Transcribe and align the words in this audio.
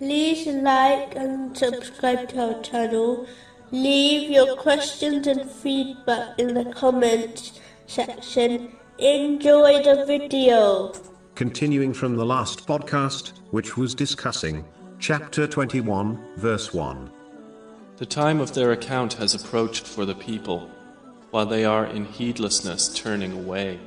like 0.00 1.14
and 1.14 1.56
subscribe 1.56 2.28
to 2.30 2.54
our 2.54 2.62
channel. 2.62 3.26
Leave 3.70 4.30
your 4.30 4.56
questions 4.56 5.26
and 5.26 5.50
feedback 5.50 6.38
in 6.38 6.54
the 6.54 6.64
comments 6.72 7.60
section. 7.86 8.72
Enjoy 8.98 9.82
the 9.82 10.04
video. 10.06 10.92
Continuing 11.34 11.92
from 11.92 12.16
the 12.16 12.24
last 12.24 12.66
podcast, 12.66 13.32
which 13.50 13.76
was 13.76 13.94
discussing 13.94 14.64
chapter 14.98 15.46
21, 15.46 16.36
verse 16.36 16.72
1. 16.72 17.10
The 17.96 18.06
time 18.06 18.40
of 18.40 18.54
their 18.54 18.72
account 18.72 19.14
has 19.14 19.34
approached 19.34 19.86
for 19.86 20.04
the 20.04 20.14
people, 20.14 20.70
while 21.30 21.46
they 21.46 21.64
are 21.64 21.86
in 21.86 22.04
heedlessness 22.04 22.94
turning 22.94 23.32
away. 23.32 23.78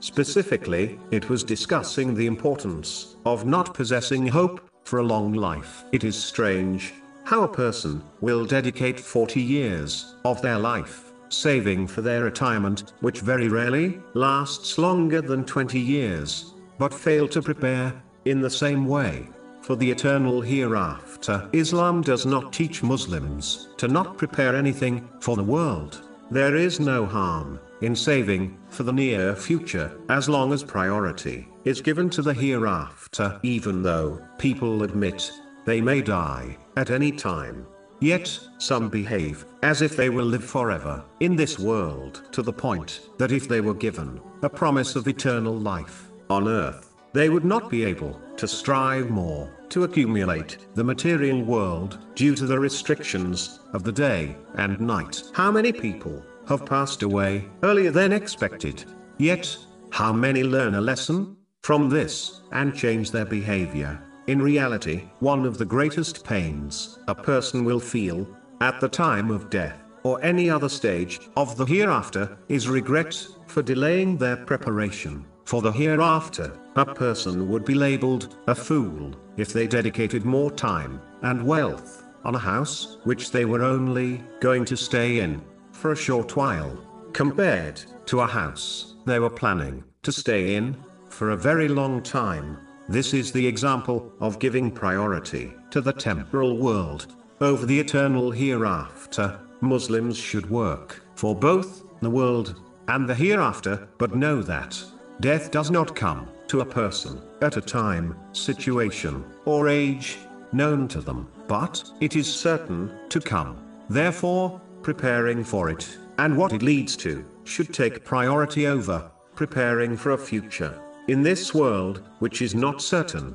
Specifically, 0.00 0.98
it 1.10 1.28
was 1.28 1.42
discussing 1.42 2.14
the 2.14 2.26
importance 2.26 3.16
of 3.24 3.46
not 3.46 3.74
possessing 3.74 4.26
hope 4.26 4.60
for 4.86 5.00
a 5.00 5.02
long 5.04 5.32
life. 5.32 5.84
It 5.92 6.04
is 6.04 6.16
strange 6.16 6.94
how 7.24 7.42
a 7.42 7.48
person 7.48 8.02
will 8.20 8.46
dedicate 8.46 9.00
40 9.00 9.42
years 9.42 10.14
of 10.24 10.40
their 10.40 10.58
life 10.58 11.06
saving 11.28 11.86
for 11.86 12.02
their 12.02 12.24
retirement, 12.24 12.92
which 13.00 13.20
very 13.20 13.48
rarely 13.48 14.00
lasts 14.14 14.78
longer 14.78 15.20
than 15.20 15.44
20 15.44 15.78
years, 15.78 16.54
but 16.78 16.94
fail 16.94 17.28
to 17.28 17.42
prepare 17.42 17.92
in 18.24 18.40
the 18.40 18.50
same 18.50 18.86
way 18.86 19.28
for 19.60 19.76
the 19.76 19.90
eternal 19.90 20.40
hereafter. 20.40 21.48
Islam 21.52 22.02
does 22.02 22.24
not 22.26 22.52
teach 22.52 22.82
Muslims 22.82 23.68
to 23.78 23.88
not 23.88 24.16
prepare 24.16 24.54
anything 24.54 25.08
for 25.20 25.34
the 25.36 25.42
world. 25.42 26.02
There 26.30 26.56
is 26.56 26.78
no 26.80 27.04
harm 27.06 27.58
in 27.80 27.94
saving 27.94 28.56
for 28.68 28.82
the 28.82 28.92
near 28.92 29.34
future 29.34 29.98
as 30.08 30.28
long 30.28 30.52
as 30.52 30.62
priority 30.62 31.48
is 31.64 31.80
given 31.80 32.08
to 32.10 32.22
the 32.22 32.34
hereafter, 32.34 33.38
even 33.42 33.82
though 33.82 34.20
people 34.38 34.82
admit 34.82 35.30
they 35.64 35.80
may 35.80 36.00
die 36.00 36.56
at 36.76 36.90
any 36.90 37.12
time. 37.12 37.66
Yet, 38.00 38.38
some 38.58 38.88
behave 38.88 39.46
as 39.62 39.80
if 39.80 39.96
they 39.96 40.10
will 40.10 40.26
live 40.26 40.44
forever 40.44 41.02
in 41.20 41.34
this 41.34 41.58
world 41.58 42.22
to 42.32 42.42
the 42.42 42.52
point 42.52 43.00
that 43.18 43.32
if 43.32 43.48
they 43.48 43.60
were 43.60 43.74
given 43.74 44.20
a 44.42 44.50
promise 44.50 44.96
of 44.96 45.08
eternal 45.08 45.54
life 45.54 46.10
on 46.28 46.46
earth, 46.46 46.94
they 47.14 47.30
would 47.30 47.44
not 47.44 47.70
be 47.70 47.84
able 47.84 48.20
to 48.36 48.46
strive 48.46 49.08
more 49.08 49.50
to 49.70 49.84
accumulate 49.84 50.58
the 50.74 50.84
material 50.84 51.42
world 51.42 51.98
due 52.14 52.34
to 52.34 52.44
the 52.44 52.58
restrictions 52.58 53.60
of 53.72 53.82
the 53.82 53.92
day 53.92 54.36
and 54.56 54.78
night. 54.78 55.22
How 55.32 55.50
many 55.50 55.72
people 55.72 56.22
have 56.46 56.66
passed 56.66 57.02
away 57.02 57.44
earlier 57.62 57.90
than 57.90 58.12
expected? 58.12 58.84
Yet, 59.18 59.56
how 59.90 60.12
many 60.12 60.42
learn 60.42 60.74
a 60.74 60.80
lesson 60.80 61.36
from 61.62 61.88
this 61.88 62.42
and 62.52 62.74
change 62.74 63.10
their 63.10 63.24
behavior? 63.24 64.00
In 64.26 64.42
reality, 64.42 65.04
one 65.20 65.44
of 65.44 65.58
the 65.58 65.64
greatest 65.64 66.24
pains 66.24 66.98
a 67.06 67.14
person 67.14 67.64
will 67.64 67.80
feel 67.80 68.26
at 68.60 68.80
the 68.80 68.88
time 68.88 69.30
of 69.30 69.50
death 69.50 69.78
or 70.02 70.22
any 70.22 70.48
other 70.48 70.68
stage 70.68 71.20
of 71.36 71.56
the 71.56 71.64
hereafter 71.64 72.36
is 72.48 72.68
regret 72.68 73.26
for 73.46 73.62
delaying 73.62 74.16
their 74.16 74.36
preparation 74.36 75.24
for 75.44 75.62
the 75.62 75.72
hereafter. 75.72 76.52
A 76.76 76.84
person 76.84 77.48
would 77.48 77.64
be 77.64 77.74
labeled 77.74 78.36
a 78.46 78.54
fool 78.54 79.14
if 79.36 79.52
they 79.52 79.66
dedicated 79.66 80.24
more 80.24 80.50
time 80.50 81.00
and 81.22 81.46
wealth 81.46 82.04
on 82.24 82.34
a 82.34 82.38
house 82.38 82.98
which 83.04 83.30
they 83.30 83.44
were 83.44 83.62
only 83.62 84.22
going 84.40 84.64
to 84.64 84.76
stay 84.76 85.20
in 85.20 85.40
for 85.76 85.92
a 85.92 85.96
short 85.96 86.36
while, 86.36 86.76
compared 87.12 87.80
to 88.06 88.20
a 88.20 88.26
house 88.26 88.94
they 89.04 89.18
were 89.18 89.30
planning 89.30 89.84
to 90.02 90.10
stay 90.10 90.56
in 90.56 90.76
for 91.08 91.30
a 91.30 91.36
very 91.36 91.68
long 91.68 92.02
time. 92.02 92.58
This 92.88 93.12
is 93.12 93.32
the 93.32 93.46
example 93.46 94.12
of 94.20 94.38
giving 94.38 94.70
priority 94.70 95.52
to 95.70 95.80
the 95.80 95.92
temporal 95.92 96.56
world 96.56 97.14
over 97.40 97.66
the 97.66 97.78
eternal 97.78 98.30
hereafter. 98.30 99.38
Muslims 99.60 100.16
should 100.16 100.48
work 100.50 101.02
for 101.14 101.34
both 101.34 101.82
the 102.00 102.10
world 102.10 102.60
and 102.88 103.08
the 103.08 103.14
hereafter, 103.14 103.88
but 103.98 104.14
know 104.14 104.42
that 104.42 104.82
death 105.20 105.50
does 105.50 105.70
not 105.70 105.96
come 105.96 106.28
to 106.48 106.60
a 106.60 106.66
person 106.66 107.20
at 107.42 107.56
a 107.56 107.60
time, 107.60 108.16
situation, 108.32 109.24
or 109.44 109.68
age 109.68 110.18
known 110.52 110.86
to 110.88 111.00
them, 111.00 111.28
but 111.48 111.82
it 112.00 112.16
is 112.16 112.32
certain 112.32 112.92
to 113.08 113.20
come. 113.20 113.56
Therefore, 113.88 114.60
preparing 114.86 115.42
for 115.42 115.68
it 115.68 115.98
and 116.18 116.38
what 116.38 116.52
it 116.52 116.62
leads 116.62 116.96
to 116.96 117.24
should 117.42 117.74
take 117.74 118.04
priority 118.04 118.68
over 118.68 119.10
preparing 119.34 119.96
for 119.96 120.12
a 120.12 120.16
future 120.16 120.78
in 121.08 121.22
this 121.22 121.52
world, 121.52 122.08
which 122.20 122.40
is 122.40 122.54
not 122.54 122.80
certain. 122.80 123.34